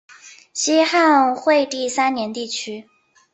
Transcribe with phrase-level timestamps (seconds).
[0.51, 2.83] 西汉惠帝三年地区。